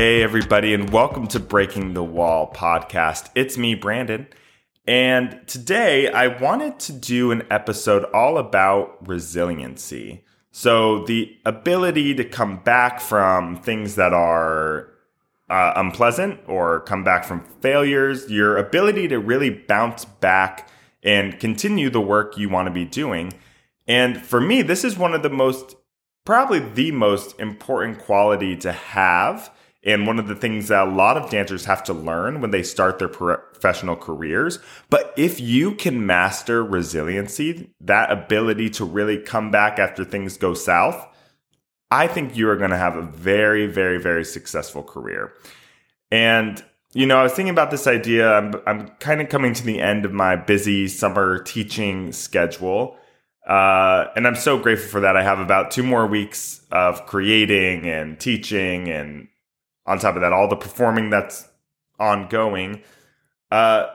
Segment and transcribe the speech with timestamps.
[0.00, 3.30] Hey, everybody, and welcome to Breaking the Wall podcast.
[3.34, 4.28] It's me, Brandon.
[4.86, 10.24] And today I wanted to do an episode all about resiliency.
[10.52, 14.88] So, the ability to come back from things that are
[15.50, 20.68] uh, unpleasant or come back from failures, your ability to really bounce back
[21.02, 23.32] and continue the work you want to be doing.
[23.88, 25.74] And for me, this is one of the most,
[26.24, 29.50] probably the most important quality to have
[29.88, 32.62] and one of the things that a lot of dancers have to learn when they
[32.62, 34.58] start their professional careers.
[34.90, 40.52] But if you can master resiliency, that ability to really come back after things go
[40.52, 41.08] south,
[41.90, 45.32] I think you are going to have a very, very, very successful career.
[46.10, 46.62] And,
[46.92, 48.30] you know, I was thinking about this idea.
[48.30, 52.98] I'm, I'm kind of coming to the end of my busy summer teaching schedule.
[53.46, 55.16] Uh, and I'm so grateful for that.
[55.16, 59.28] I have about two more weeks of creating and teaching and
[59.88, 61.48] on top of that, all the performing that's
[61.98, 62.82] ongoing.
[63.50, 63.86] Uh,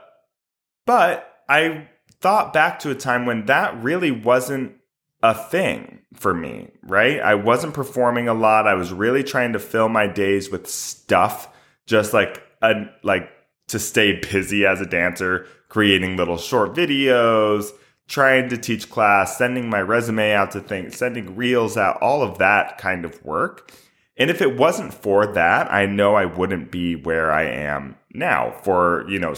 [0.84, 1.88] but I
[2.20, 4.74] thought back to a time when that really wasn't
[5.22, 7.20] a thing for me, right?
[7.20, 8.66] I wasn't performing a lot.
[8.66, 11.48] I was really trying to fill my days with stuff,
[11.86, 13.30] just like a, like
[13.68, 17.70] to stay busy as a dancer, creating little short videos,
[18.08, 22.38] trying to teach class, sending my resume out to things, sending reels out, all of
[22.38, 23.72] that kind of work.
[24.16, 28.52] And if it wasn't for that, I know I wouldn't be where I am now
[28.62, 29.34] for, you know,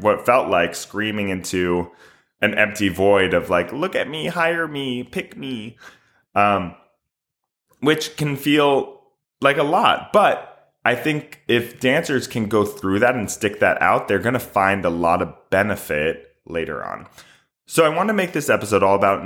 [0.00, 1.90] what felt like screaming into
[2.40, 5.78] an empty void of like, look at me, hire me, pick me.
[6.34, 6.74] Um,
[7.80, 9.00] which can feel
[9.40, 10.12] like a lot.
[10.12, 14.34] But I think if dancers can go through that and stick that out, they're going
[14.34, 17.06] to find a lot of benefit later on.
[17.66, 19.22] So I want to make this episode all about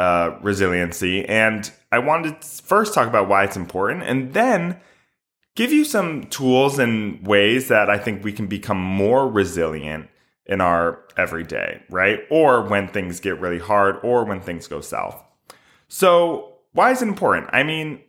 [0.00, 1.26] uh, resiliency.
[1.26, 4.80] And I wanted to first talk about why it's important and then
[5.56, 10.08] give you some tools and ways that I think we can become more resilient
[10.46, 12.20] in our everyday, right?
[12.30, 15.22] Or when things get really hard or when things go south.
[15.88, 17.50] So, why is it important?
[17.52, 18.00] I mean,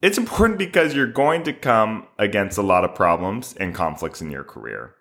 [0.00, 4.30] it's important because you're going to come against a lot of problems and conflicts in
[4.30, 4.94] your career.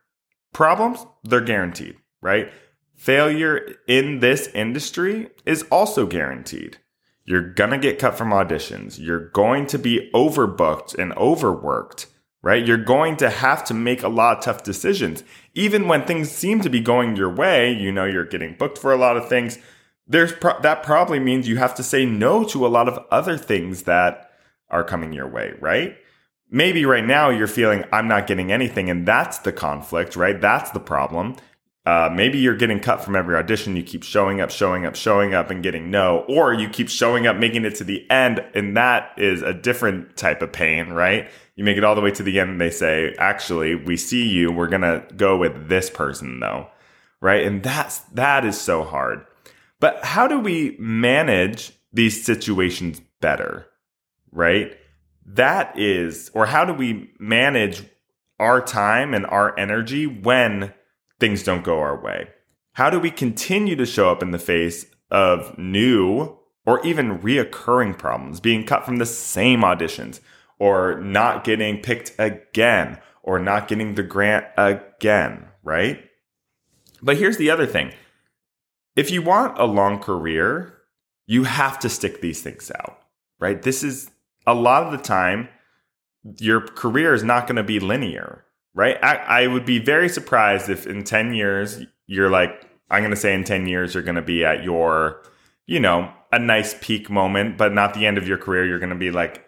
[0.54, 2.52] Problems, they're guaranteed, right?
[3.00, 6.80] Failure in this industry is also guaranteed.
[7.24, 9.00] You're going to get cut from auditions.
[9.00, 12.08] You're going to be overbooked and overworked,
[12.42, 12.68] right?
[12.68, 15.24] You're going to have to make a lot of tough decisions.
[15.54, 18.92] Even when things seem to be going your way, you know, you're getting booked for
[18.92, 19.60] a lot of things.
[20.06, 23.38] There's pro- that probably means you have to say no to a lot of other
[23.38, 24.30] things that
[24.70, 25.96] are coming your way, right?
[26.52, 30.42] Maybe right now you're feeling I'm not getting anything and that's the conflict, right?
[30.42, 31.38] That's the problem.
[31.90, 33.76] Uh, maybe you're getting cut from every audition.
[33.76, 37.26] You keep showing up, showing up, showing up, and getting no, or you keep showing
[37.26, 41.28] up, making it to the end, and that is a different type of pain, right?
[41.56, 44.28] You make it all the way to the end, and they say, "Actually, we see
[44.28, 44.52] you.
[44.52, 46.68] We're gonna go with this person, though."
[47.22, 47.44] Right?
[47.44, 49.26] And that's that is so hard.
[49.80, 53.66] But how do we manage these situations better?
[54.32, 54.78] Right?
[55.26, 57.84] That is, or how do we manage
[58.40, 60.76] our time and our energy when
[61.20, 62.30] things don't go our way?
[62.74, 67.98] How do we continue to show up in the face of new or even reoccurring
[67.98, 70.20] problems, being cut from the same auditions,
[70.60, 76.04] or not getting picked again, or not getting the grant again, right?
[77.02, 77.94] But here's the other thing
[78.96, 80.76] if you want a long career,
[81.26, 83.00] you have to stick these things out,
[83.40, 83.62] right?
[83.62, 84.12] This is
[84.46, 85.50] a lot of the time,
[86.38, 88.98] your career is not going to be linear right?
[89.04, 93.18] I, I would be very surprised if in 10 years you're like, I'm going to
[93.18, 95.22] say in 10 years you're going to be at your,
[95.66, 98.66] you know, a nice peak moment, but not the end of your career.
[98.66, 99.46] You're going to be like,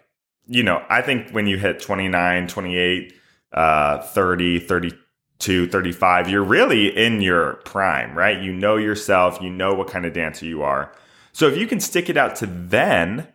[0.48, 3.14] you know, I think when you hit 29, 28,
[3.54, 8.42] uh, 30, 32, 35, you're really in your prime, right?
[8.42, 10.92] You know yourself, you know what kind of dancer you are.
[11.34, 13.28] So if you can stick it out to then,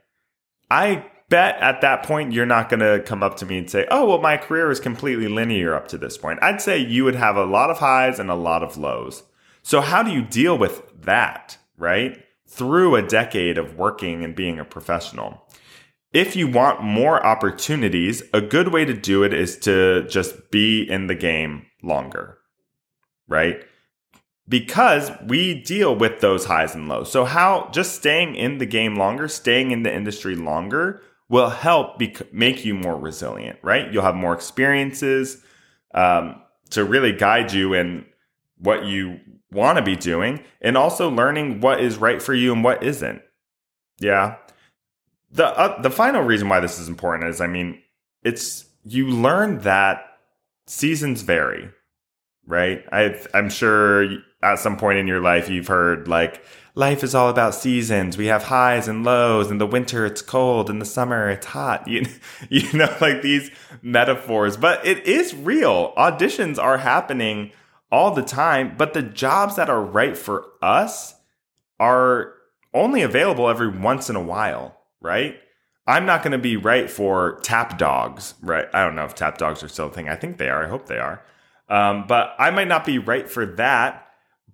[0.70, 3.86] I bet at that point you're not going to come up to me and say,
[3.90, 7.16] "Oh, well, my career is completely linear up to this point." I'd say you would
[7.16, 9.22] have a lot of highs and a lot of lows.
[9.62, 12.22] So how do you deal with that, right?
[12.46, 15.42] Through a decade of working and being a professional.
[16.12, 20.82] If you want more opportunities, a good way to do it is to just be
[20.82, 22.38] in the game longer,
[23.28, 23.62] right?
[24.48, 27.10] Because we deal with those highs and lows.
[27.10, 31.98] So, how just staying in the game longer, staying in the industry longer will help
[31.98, 33.92] bec- make you more resilient, right?
[33.92, 35.42] You'll have more experiences
[35.94, 36.40] um,
[36.70, 38.06] to really guide you in
[38.58, 39.20] what you
[39.50, 43.22] want to be doing and also learning what is right for you and what isn't.
[43.98, 44.36] Yeah.
[45.30, 47.82] The uh, the final reason why this is important is I mean,
[48.22, 50.04] it's you learn that
[50.66, 51.70] seasons vary,
[52.46, 52.84] right?
[52.92, 56.44] I, I'm sure at some point in your life you've heard like
[56.74, 58.16] life is all about seasons.
[58.16, 59.50] We have highs and lows.
[59.50, 61.88] In the winter it's cold, in the summer it's hot.
[61.88, 62.06] You,
[62.48, 63.50] you know, like these
[63.82, 65.92] metaphors, but it is real.
[65.96, 67.52] Auditions are happening
[67.90, 71.14] all the time, but the jobs that are right for us
[71.78, 72.34] are
[72.74, 75.36] only available every once in a while, right?
[75.86, 78.66] I'm not going to be right for tap dogs, right?
[78.74, 80.08] I don't know if tap dogs are still a thing.
[80.08, 80.64] I think they are.
[80.64, 81.22] I hope they are.
[81.68, 84.05] Um, but I might not be right for that,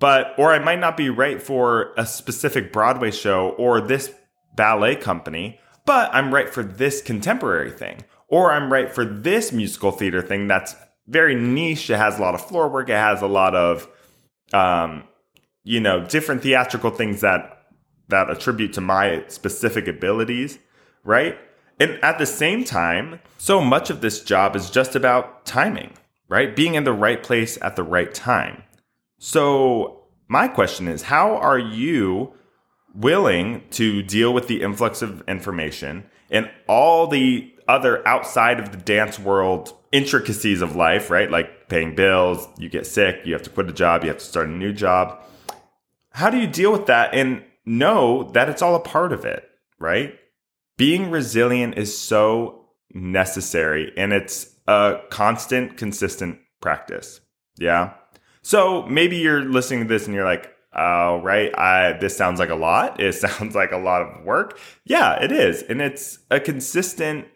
[0.03, 4.13] but, or I might not be right for a specific Broadway show or this
[4.57, 8.03] ballet company, but I'm right for this contemporary thing.
[8.27, 10.75] Or I'm right for this musical theater thing that's
[11.07, 11.89] very niche.
[11.89, 12.89] It has a lot of floor work.
[12.89, 13.89] It has a lot of,
[14.53, 15.05] um,
[15.63, 17.69] you know, different theatrical things that
[18.09, 20.59] that attribute to my specific abilities,
[21.05, 21.39] right?
[21.79, 25.93] And at the same time, so much of this job is just about timing,
[26.29, 26.57] right?
[26.57, 28.65] Being in the right place at the right time.
[29.25, 32.35] So, my question is how are you
[32.93, 38.79] willing to deal with the influx of information and all the other outside of the
[38.79, 41.31] dance world intricacies of life, right?
[41.31, 44.25] Like paying bills, you get sick, you have to quit a job, you have to
[44.25, 45.23] start a new job.
[46.11, 49.49] How do you deal with that and know that it's all a part of it,
[49.79, 50.19] right?
[50.77, 57.21] Being resilient is so necessary and it's a constant, consistent practice.
[57.57, 57.93] Yeah.
[58.43, 62.51] So maybe you're listening to this and you're like, oh, right, I, this sounds like
[62.51, 63.01] a lot.
[63.01, 64.59] It sounds like a lot of work.
[64.85, 65.63] Yeah, it is.
[65.63, 67.27] And it's a consistent,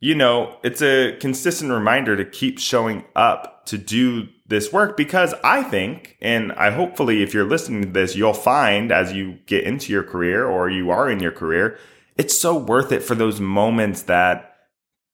[0.00, 5.34] you know, it's a consistent reminder to keep showing up to do this work because
[5.44, 9.64] I think, and I hopefully, if you're listening to this, you'll find as you get
[9.64, 11.78] into your career or you are in your career,
[12.16, 14.56] it's so worth it for those moments that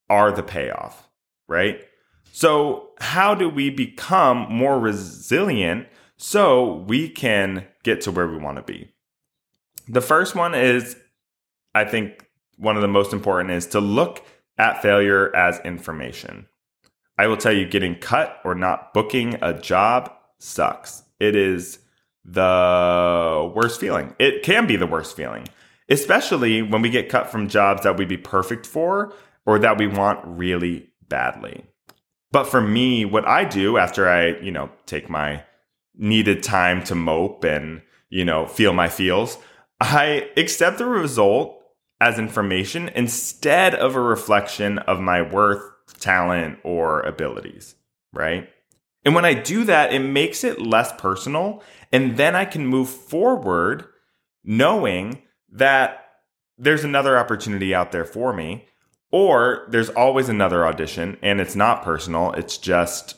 [0.09, 1.09] are the payoff,
[1.49, 1.81] right?
[2.37, 5.87] So, how do we become more resilient
[6.19, 8.93] so we can get to where we want to be?
[9.89, 10.99] The first one is,
[11.75, 12.27] I think,
[12.59, 14.23] one of the most important is to look
[14.59, 16.47] at failure as information.
[17.17, 21.05] I will tell you, getting cut or not booking a job sucks.
[21.19, 21.79] It is
[22.23, 24.15] the worst feeling.
[24.19, 25.49] It can be the worst feeling,
[25.89, 29.15] especially when we get cut from jobs that we'd be perfect for
[29.47, 31.65] or that we want really badly.
[32.33, 35.45] But for me, what I do after I, you know, take my
[35.95, 39.39] needed time to mope and, you know, feel my feels,
[39.81, 41.63] I accept the result
[42.01, 45.63] as information instead of a reflection of my worth
[46.01, 47.77] talent, or abilities,
[48.13, 48.49] right?
[49.05, 51.63] And when I do that, it makes it less personal.
[51.93, 53.87] And then I can move forward
[54.45, 56.05] knowing that
[56.59, 58.67] there's another opportunity out there for me,
[59.11, 62.33] or there's always another audition and it's not personal.
[62.33, 63.17] It's just,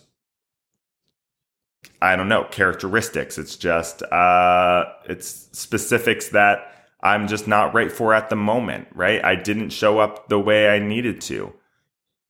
[2.01, 3.39] I don't know, characteristics.
[3.39, 9.25] It's just, uh, it's specifics that I'm just not right for at the moment, right?
[9.25, 11.53] I didn't show up the way I needed to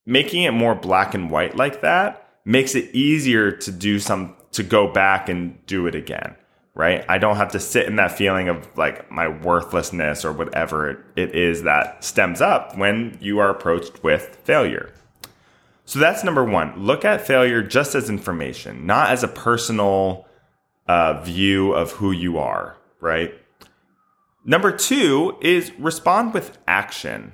[0.09, 4.63] making it more black and white like that makes it easier to do some to
[4.63, 6.35] go back and do it again
[6.79, 7.03] right?
[7.09, 11.35] I don't have to sit in that feeling of like my worthlessness or whatever it
[11.35, 14.93] is that stems up when you are approached with failure.
[15.83, 16.85] So that's number one.
[16.85, 20.25] Look at failure just as information not as a personal
[20.87, 23.33] uh, view of who you are right?
[24.45, 27.33] Number two is respond with action.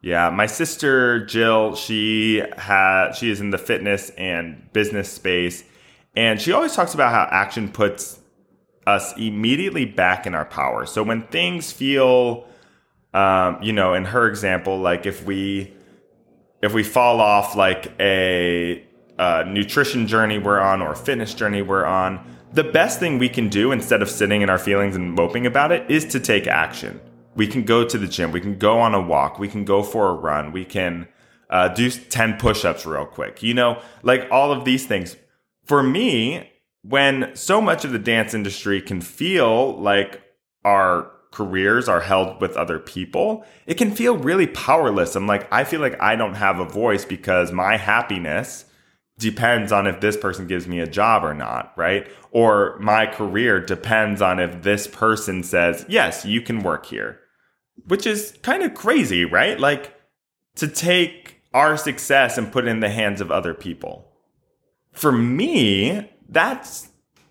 [0.00, 5.64] Yeah, my sister Jill, she had she is in the fitness and business space,
[6.14, 8.20] and she always talks about how action puts
[8.86, 10.86] us immediately back in our power.
[10.86, 12.46] So when things feel,
[13.12, 15.72] um, you know, in her example, like if we
[16.62, 18.82] if we fall off like a,
[19.18, 23.48] a nutrition journey we're on or fitness journey we're on, the best thing we can
[23.48, 27.00] do instead of sitting in our feelings and moping about it is to take action
[27.36, 28.32] we can go to the gym.
[28.32, 29.38] We can go on a walk.
[29.38, 30.52] We can go for a run.
[30.52, 31.08] We can
[31.50, 33.42] uh, do 10 push ups real quick.
[33.42, 35.16] You know, like all of these things.
[35.64, 36.50] For me,
[36.86, 40.22] when so much of the dance industry can feel like
[40.64, 45.16] our careers are held with other people, it can feel really powerless.
[45.16, 48.66] I'm like, I feel like I don't have a voice because my happiness
[49.18, 52.08] depends on if this person gives me a job or not, right?
[52.30, 57.20] Or my career depends on if this person says, yes, you can work here
[57.86, 59.58] which is kind of crazy, right?
[59.58, 59.94] Like
[60.56, 64.10] to take our success and put it in the hands of other people.
[64.92, 66.88] For me, that's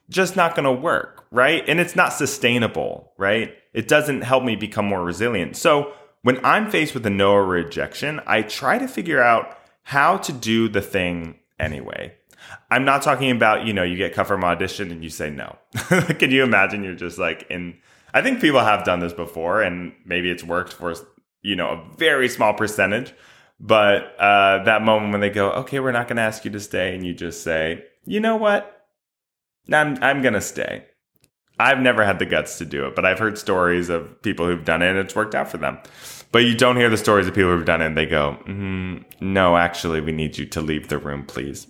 [0.10, 1.64] just not going to work, right?
[1.68, 3.56] And it's not sustainable, right?
[3.74, 5.58] It doesn't help me become more resilient.
[5.58, 10.18] So when I'm faced with a no or rejection, I try to figure out how
[10.18, 12.14] to do the thing anyway.
[12.70, 15.58] I'm not talking about, you know, you get cut from audition and you say no.
[16.20, 17.76] Can you imagine you're just like in
[18.14, 20.94] I think people have done this before and maybe it's worked for,
[21.42, 23.14] you know, a very small percentage.
[23.60, 26.60] But uh, that moment when they go, okay, we're not going to ask you to
[26.60, 28.73] stay, and you just say, you know what,
[29.72, 30.86] I'm I'm to stay.
[31.60, 34.66] I've never had the guts to do it, but I've heard stories of people who've
[34.66, 35.78] done it and it's worked out for them.
[36.32, 39.04] But you don't hear the stories of people who've done it and they go, mm,
[39.22, 41.68] no, actually, we need you to leave the room, please.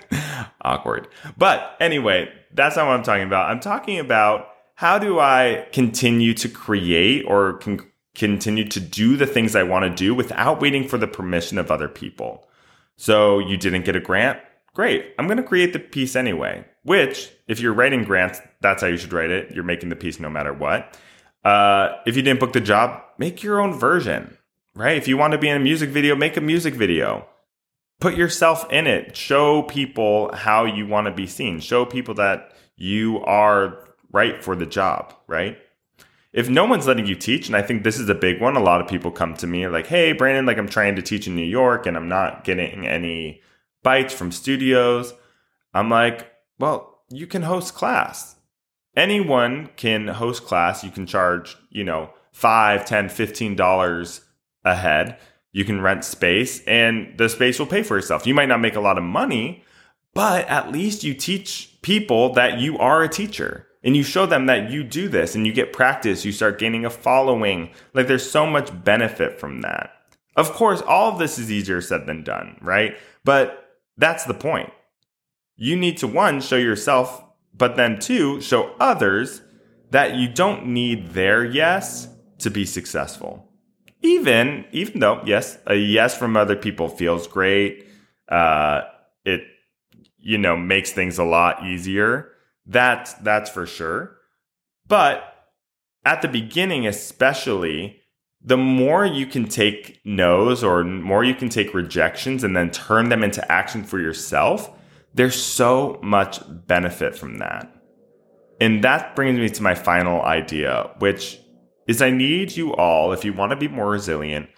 [0.62, 1.08] Awkward.
[1.36, 3.50] But anyway, that's not what I'm talking about.
[3.50, 4.46] I'm talking about
[4.76, 9.84] how do I continue to create or con- continue to do the things I want
[9.84, 12.48] to do without waiting for the permission of other people?
[12.96, 14.38] So you didn't get a grant?
[14.74, 15.14] Great.
[15.18, 18.96] I'm going to create the piece anyway, which if you're writing grants, that's how you
[18.96, 19.54] should write it.
[19.54, 20.98] You're making the piece no matter what.
[21.44, 24.36] Uh, if you didn't book the job, make your own version,
[24.74, 24.96] right?
[24.96, 27.26] If you want to be in a music video, make a music video.
[28.00, 29.16] Put yourself in it.
[29.16, 31.60] Show people how you want to be seen.
[31.60, 35.56] Show people that you are right for the job, right?
[36.32, 38.60] If no one's letting you teach, and I think this is a big one, a
[38.60, 41.36] lot of people come to me like, hey, Brandon, like I'm trying to teach in
[41.36, 43.40] New York and I'm not getting any
[43.84, 45.14] bites from studios.
[45.72, 48.34] I'm like, well, you can host class
[48.96, 50.84] anyone can host class.
[50.84, 54.22] You can charge, you know, five, ten, fifteen dollars
[54.64, 55.18] a head.
[55.52, 58.26] You can rent space and the space will pay for itself.
[58.26, 59.62] You might not make a lot of money,
[60.12, 64.46] but at least you teach people that you are a teacher and you show them
[64.46, 66.24] that you do this and you get practice.
[66.24, 67.70] You start gaining a following.
[67.92, 69.92] Like there's so much benefit from that.
[70.36, 72.96] Of course, all of this is easier said than done, right?
[73.22, 73.63] But
[73.96, 74.70] that's the point.
[75.56, 77.24] You need to one, show yourself
[77.56, 79.42] but then two, show others
[79.90, 82.08] that you don't need their yes
[82.38, 83.48] to be successful.
[84.02, 87.86] Even, even though, yes, a yes from other people feels great.
[88.28, 88.82] Uh,
[89.24, 89.42] it,
[90.18, 92.32] you know, makes things a lot easier.
[92.66, 94.16] That's, that's for sure.
[94.86, 95.22] But
[96.04, 98.00] at the beginning, especially,
[98.44, 103.08] the more you can take no's or more you can take rejections and then turn
[103.08, 104.70] them into action for yourself,
[105.14, 107.74] there's so much benefit from that.
[108.60, 111.40] And that brings me to my final idea, which
[111.86, 114.48] is I need you all, if you want to be more resilient,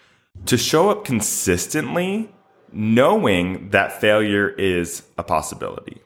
[0.45, 2.29] to show up consistently,
[2.71, 6.01] knowing that failure is a possibility.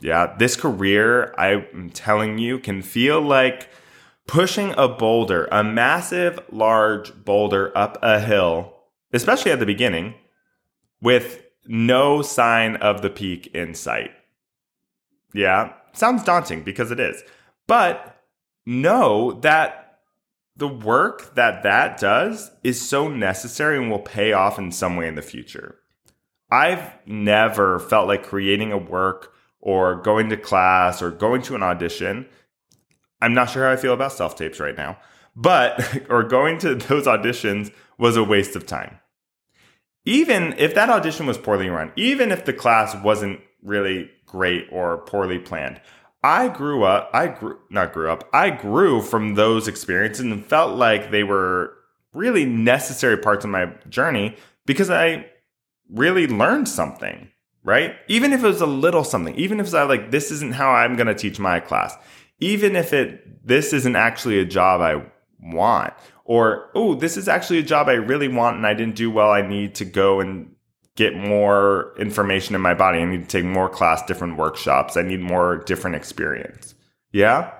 [0.00, 3.68] Yeah, this career, I'm telling you, can feel like
[4.26, 8.74] pushing a boulder, a massive, large boulder up a hill,
[9.12, 10.14] especially at the beginning,
[11.00, 14.10] with no sign of the peak in sight.
[15.32, 17.22] Yeah, sounds daunting because it is.
[17.66, 18.22] But
[18.66, 20.00] know that
[20.56, 25.08] the work that that does is so necessary and will pay off in some way
[25.08, 25.76] in the future.
[26.50, 31.62] I've never felt like creating a work or going to class or going to an
[31.62, 32.26] audition.
[33.24, 34.98] I'm not sure how I feel about self tapes right now,
[35.34, 38.98] but or going to those auditions was a waste of time
[40.04, 44.98] even if that audition was poorly run, even if the class wasn't really great or
[44.98, 45.80] poorly planned,
[46.22, 50.76] I grew up, I grew, not grew up, I grew from those experiences and felt
[50.76, 51.74] like they were
[52.12, 55.26] really necessary parts of my journey because I
[55.90, 57.28] really learned something,
[57.62, 57.96] right?
[58.08, 60.96] Even if it was a little something, even if I like, this isn't how I'm
[60.96, 61.94] going to teach my class,
[62.44, 65.02] even if it, this isn't actually a job I
[65.40, 69.10] want or oh this is actually a job i really want and i didn't do
[69.10, 69.30] well.
[69.30, 70.54] I need to go and
[70.96, 73.00] get more information in my body.
[73.00, 74.96] I need to take more class different workshops.
[74.96, 76.74] I need more different experience.
[77.10, 77.50] Yeah?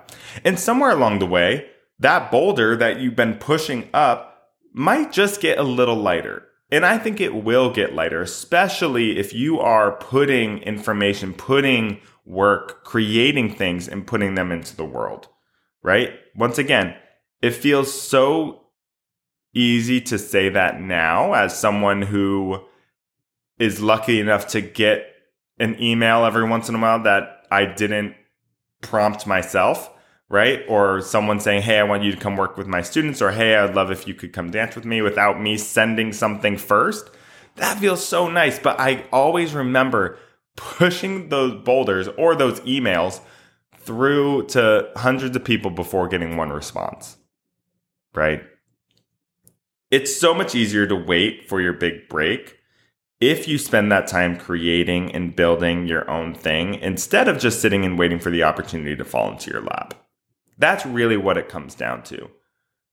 [0.45, 5.57] And somewhere along the way that boulder that you've been pushing up might just get
[5.57, 6.43] a little lighter.
[6.71, 12.83] And i think it will get lighter especially if you are putting information putting work
[12.83, 15.27] creating things and putting them into the world
[15.83, 16.95] right once again
[17.41, 18.61] it feels so
[19.53, 22.59] easy to say that now as someone who
[23.57, 25.05] is lucky enough to get
[25.59, 28.15] an email every once in a while that I didn't
[28.81, 29.89] prompt myself,
[30.29, 30.63] right?
[30.67, 33.55] Or someone saying, Hey, I want you to come work with my students, or Hey,
[33.55, 37.09] I'd love if you could come dance with me without me sending something first.
[37.55, 38.59] That feels so nice.
[38.59, 40.17] But I always remember
[40.55, 43.21] pushing those boulders or those emails
[43.77, 47.17] through to hundreds of people before getting one response
[48.15, 48.43] right?
[49.91, 52.57] It's so much easier to wait for your big break
[53.19, 57.85] if you spend that time creating and building your own thing instead of just sitting
[57.85, 59.93] and waiting for the opportunity to fall into your lap.
[60.57, 62.29] That's really what it comes down to.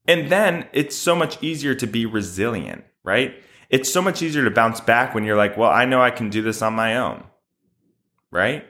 [0.07, 3.35] And then it's so much easier to be resilient, right?
[3.73, 6.29] it's so much easier to bounce back when you're like, well, I know I can
[6.29, 7.25] do this on my own.
[8.33, 8.67] Right?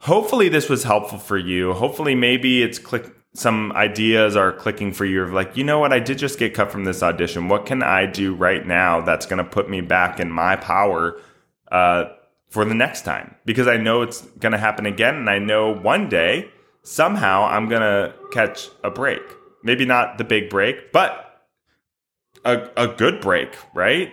[0.00, 1.72] Hopefully this was helpful for you.
[1.74, 5.92] Hopefully maybe it's click some ideas are clicking for you of like, you know what,
[5.92, 7.48] I did just get cut from this audition.
[7.48, 11.20] What can I do right now that's going to put me back in my power
[11.70, 12.04] uh,
[12.48, 13.34] for the next time?
[13.44, 15.16] Because I know it's going to happen again.
[15.16, 16.48] And I know one day,
[16.84, 19.22] somehow, I'm going to catch a break.
[19.64, 21.42] Maybe not the big break, but
[22.44, 24.12] a, a good break, right?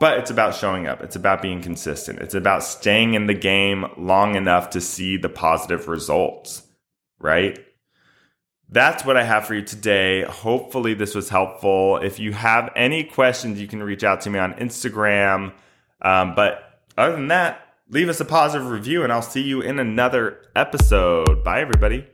[0.00, 1.02] But it's about showing up.
[1.02, 2.18] It's about being consistent.
[2.18, 6.62] It's about staying in the game long enough to see the positive results,
[7.18, 7.58] right?
[8.68, 10.22] That's what I have for you today.
[10.22, 11.98] Hopefully, this was helpful.
[11.98, 15.52] If you have any questions, you can reach out to me on Instagram.
[16.02, 19.78] Um, but other than that, leave us a positive review, and I'll see you in
[19.78, 21.44] another episode.
[21.44, 22.04] Bye, everybody.